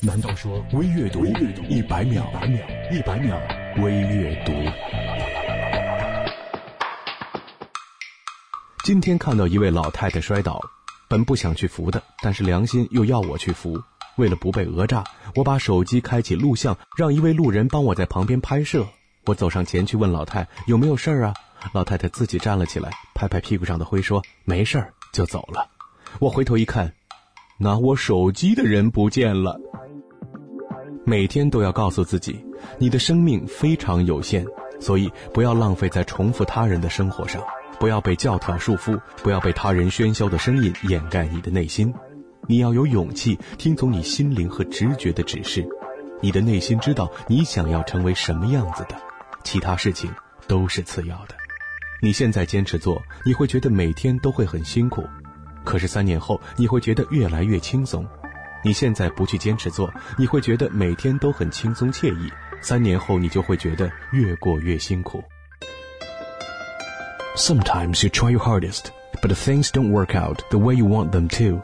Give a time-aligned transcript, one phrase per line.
[0.00, 2.24] 难道说微阅读一百秒？
[2.92, 3.36] 一百秒
[3.82, 4.52] 微阅读。
[8.84, 10.62] 今天看到一位老太太摔倒，
[11.08, 13.82] 本不想去扶的，但是良心又要我去扶。
[14.18, 15.02] 为了不被讹诈，
[15.34, 18.86] 我把手机开启录像，让一位路人帮我在旁边拍摄。
[19.24, 21.34] 我走上前去问老太有没有事儿啊？
[21.72, 25.68] 老太太自己站了起来，拍拍屁股上的灰说没事儿，就走了。
[26.20, 26.94] 我回头一看，
[27.58, 29.60] 拿我手机的人不见了。
[31.08, 32.44] 每天都要告诉自己，
[32.76, 34.44] 你的生命非常有限，
[34.78, 37.42] 所以不要浪费在重复他人的生活上，
[37.80, 41.94] 不要被教条束缚，不要被他人喧嚣的声音掩盖你的内心。
[42.46, 45.66] 你要有勇气听从你心灵和直觉的指示，
[46.20, 48.94] 你的内心知道你想要成为什么样子的，
[49.44, 50.12] 其他事情
[50.46, 51.34] 都是次要的。
[52.02, 55.02] 你现在坚持做，你会觉得每天都会很辛苦，
[55.64, 58.06] 可是三年后你会觉得越来越轻松。
[58.64, 62.32] 你现在不去坚持做，你会觉得每天都很轻松惬意。
[62.60, 65.22] 三年后，你就会觉得越过越辛苦。
[67.36, 68.86] Sometimes you try your hardest,
[69.22, 71.60] but things don't work out the way you want them to。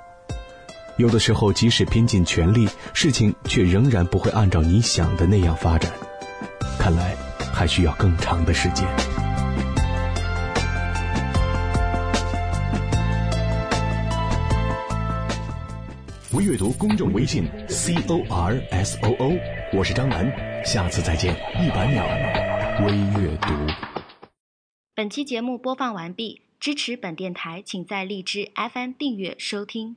[0.97, 5.91] 有的时候，即使拼尽全力，事情却仍然不会按照你想的那样发展。
[6.79, 7.17] 看来，
[7.53, 8.87] 还需要更长的时间。
[16.35, 19.39] 微阅读公众微信 c o r s o o，
[19.73, 20.27] 我是张楠，
[20.65, 21.33] 下次再见。
[21.63, 22.05] 一百秒
[22.85, 23.49] 微阅读。
[24.97, 29.97] 本期节目播放完毕，支持本电台，请在荔枝 FM 订阅收听。